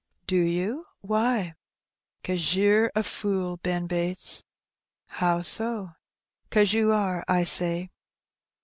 [0.25, 0.87] Do you?
[1.01, 1.53] Why?"
[2.23, 4.41] 'Cause yer a fool, Ben Bates."
[5.05, 5.91] "How so?"
[6.49, 7.91] '"Cause ye are, I say."